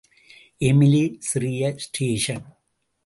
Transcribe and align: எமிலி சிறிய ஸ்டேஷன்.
எமிலி 0.59 1.03
சிறிய 1.19 1.73
ஸ்டேஷன். 1.77 2.45